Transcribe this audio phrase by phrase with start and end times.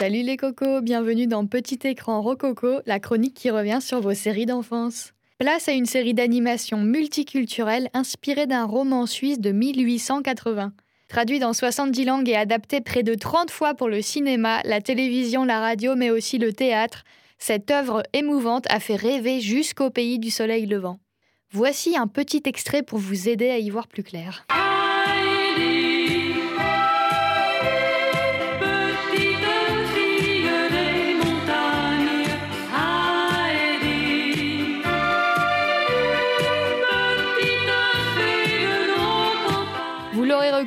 [0.00, 4.46] Salut les cocos, bienvenue dans Petit écran Rococo, la chronique qui revient sur vos séries
[4.46, 5.12] d'enfance.
[5.38, 10.72] Place à une série d'animation multiculturelle inspirée d'un roman suisse de 1880.
[11.08, 15.44] Traduit dans 70 langues et adapté près de 30 fois pour le cinéma, la télévision,
[15.44, 17.04] la radio, mais aussi le théâtre,
[17.38, 20.98] cette œuvre émouvante a fait rêver jusqu'au pays du soleil levant.
[21.52, 24.46] Voici un petit extrait pour vous aider à y voir plus clair.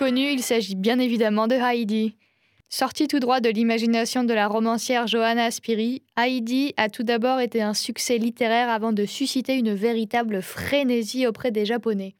[0.00, 2.16] Reconnu, il s'agit bien évidemment de Heidi.
[2.70, 7.60] Sorti tout droit de l'imagination de la romancière Johanna Aspiri, Heidi a tout d'abord été
[7.60, 12.14] un succès littéraire avant de susciter une véritable frénésie auprès des Japonais.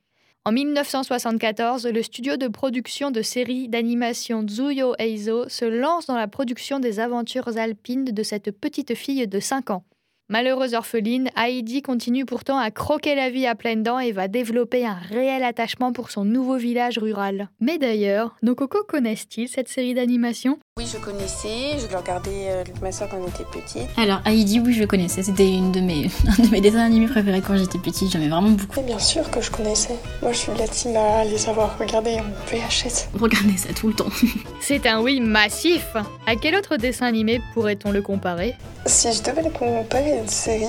[0.44, 6.28] En 1974, le studio de production de séries d'animation Zuyo Eizo se lance dans la
[6.28, 9.84] production des aventures alpines de cette petite fille de 5 ans.
[10.30, 14.86] Malheureuse orpheline, Heidi continue pourtant à croquer la vie à pleines dents et va développer
[14.86, 17.48] un réel attachement pour son nouveau village rural.
[17.58, 22.60] Mais d'ailleurs, nos cocos connaissent-ils cette série d'animation Oui, je connaissais, je le regardais euh,
[22.62, 23.86] avec ma soeur quand on était petite.
[23.98, 25.22] Alors Heidi, oui, je le connaissais.
[25.22, 28.10] C'était une de mes, un de mes dessins animés préférés quand j'étais petite.
[28.10, 28.80] J'aimais vraiment beaucoup.
[28.80, 29.96] Mais bien sûr que je connaissais.
[30.22, 33.10] Moi, je suis de la team à les avoir regardés en VHS.
[33.12, 34.08] Regardez ça tout le temps.
[34.62, 35.84] C'est un oui massif
[36.26, 38.56] À quel autre dessin animé pourrait-on le comparer?
[38.86, 40.64] Si je devais le comparer à une série,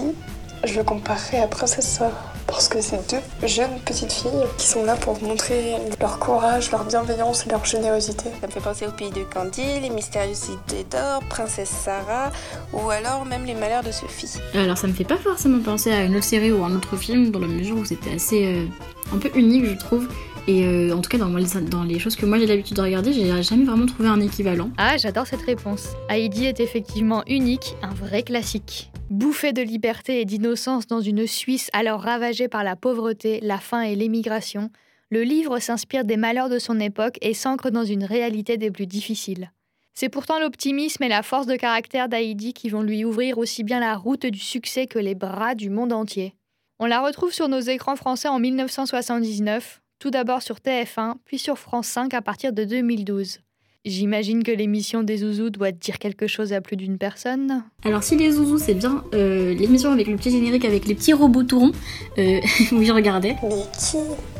[0.66, 2.34] je le comparerais à Princesse Sarah.
[2.48, 6.84] Parce que c'est deux jeunes petites filles qui sont là pour montrer leur courage, leur
[6.84, 8.26] bienveillance et leur générosité.
[8.40, 12.32] Ça me fait penser au pays de Candy, les mystérieuses idées d'or, Princesse Sarah,
[12.74, 14.40] ou alors même les malheurs de Sophie.
[14.54, 17.32] Alors ça me fait pas forcément penser à une autre série ou un autre film
[17.32, 18.66] dans la mesure où c'était assez euh,
[19.14, 20.08] un peu unique, je trouve.
[20.48, 23.14] Et euh, en tout cas, dans, dans les choses que moi j'ai l'habitude de regarder,
[23.14, 24.70] j'ai jamais vraiment trouvé un équivalent.
[24.78, 25.90] Ah, j'adore cette réponse.
[26.10, 28.91] Heidi est effectivement unique, un vrai classique.
[29.12, 33.82] Bouffée de liberté et d'innocence dans une Suisse alors ravagée par la pauvreté, la faim
[33.82, 34.70] et l'émigration,
[35.10, 38.88] le livre s'inspire des malheurs de son époque et s'ancre dans une réalité des plus
[38.88, 39.52] difficiles.
[39.94, 43.82] C'est pourtant l'optimisme et la force de caractère d'Heidi qui vont lui ouvrir aussi bien
[43.82, 46.34] la route du succès que les bras du monde entier.
[46.80, 51.60] On la retrouve sur nos écrans français en 1979, tout d'abord sur TF1, puis sur
[51.60, 53.42] France 5 à partir de 2012.
[53.84, 57.64] J'imagine que l'émission des Zouzous doit dire quelque chose à plus d'une personne.
[57.84, 61.14] Alors si les zouzous c'est bien euh, l'émission avec le petit générique avec les petits
[61.14, 61.72] robots tout ronds,
[62.20, 62.40] euh,
[62.74, 63.36] oui je regardais.
[63.42, 63.98] Mais qui,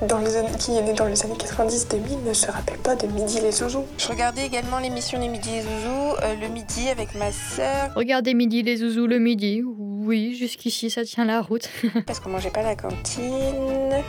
[0.08, 3.08] dans les années, qui est né dans les années 90-2000 ne se rappelle pas de
[3.08, 3.86] Midi les Zouzous?
[3.98, 8.36] Je regardais également l'émission Les Midis et Zouzous euh, le midi avec ma sœur, Regardez
[8.36, 9.64] midi les Zouzous le midi.
[9.66, 11.68] Oui, jusqu'ici ça tient la route.
[12.06, 13.24] parce qu'on mangeait pas à la cantine.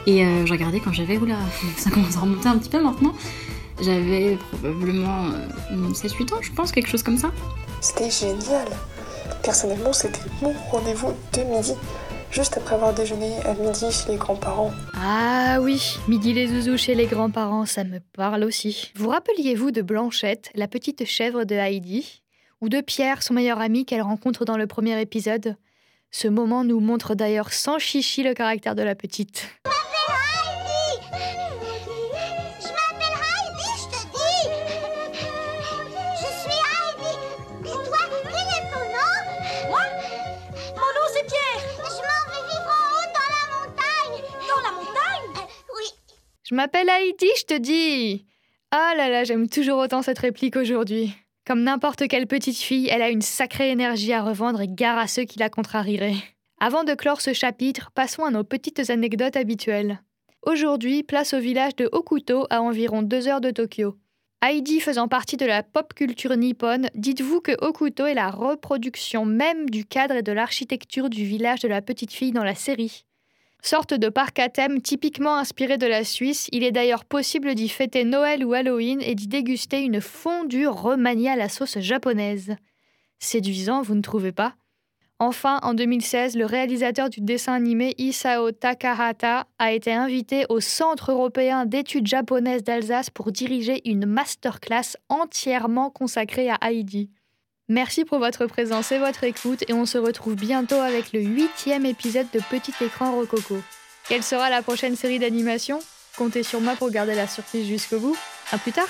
[0.06, 1.38] Et euh, je regardais quand j'avais, oula,
[1.78, 3.14] ça commence à remonter un petit peu maintenant.
[3.82, 5.30] J'avais probablement
[5.72, 7.32] 7-8 ans, je pense, quelque chose comme ça.
[7.80, 8.68] C'était génial.
[9.42, 11.72] Personnellement, c'était mon rendez-vous de midi.
[12.30, 14.70] Juste après avoir déjeuné à midi chez les grands-parents.
[14.94, 18.92] Ah oui, midi les Zouzous chez les grands-parents, ça me parle aussi.
[18.94, 22.22] Vous rappeliez-vous de Blanchette, la petite chèvre de Heidi
[22.60, 25.56] Ou de Pierre, son meilleur ami qu'elle rencontre dans le premier épisode?
[26.12, 29.48] Ce moment nous montre d'ailleurs sans chichi le caractère de la petite.
[46.44, 48.26] Je m'appelle Heidi, je te dis
[48.72, 51.14] Ah là là, j'aime toujours autant cette réplique aujourd'hui.
[51.46, 55.06] Comme n'importe quelle petite fille, elle a une sacrée énergie à revendre et gare à
[55.06, 56.16] ceux qui la contrarieraient.
[56.58, 60.00] Avant de clore ce chapitre, passons à nos petites anecdotes habituelles.
[60.42, 63.96] Aujourd'hui, place au village de Hokuto, à environ deux heures de Tokyo.
[64.44, 69.70] Heidi faisant partie de la pop culture nippone, dites-vous que Hokuto est la reproduction même
[69.70, 73.04] du cadre et de l'architecture du village de la petite fille dans la série.
[73.64, 77.68] Sorte de parc à thème typiquement inspiré de la Suisse, il est d'ailleurs possible d'y
[77.68, 82.56] fêter Noël ou Halloween et d'y déguster une fondue remaniée à la sauce japonaise.
[83.20, 84.56] Séduisant, vous ne trouvez pas?
[85.20, 91.12] Enfin, en 2016, le réalisateur du dessin animé Isao Takahata a été invité au Centre
[91.12, 97.10] européen d'études japonaises d'Alsace pour diriger une masterclass entièrement consacrée à Heidi.
[97.68, 101.86] Merci pour votre présence et votre écoute et on se retrouve bientôt avec le huitième
[101.86, 103.62] épisode de Petit Écran Rococo.
[104.08, 105.78] Quelle sera la prochaine série d'animation?
[106.18, 108.16] Comptez sur moi pour garder la surprise jusqu'au bout.
[108.50, 108.88] À plus tard